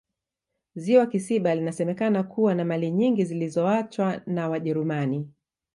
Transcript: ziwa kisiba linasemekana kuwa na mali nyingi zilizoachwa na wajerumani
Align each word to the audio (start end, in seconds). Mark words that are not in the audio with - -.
ziwa 0.75 1.07
kisiba 1.07 1.55
linasemekana 1.55 2.23
kuwa 2.23 2.55
na 2.55 2.65
mali 2.65 2.91
nyingi 2.91 3.25
zilizoachwa 3.25 4.21
na 4.25 4.49
wajerumani 4.49 5.29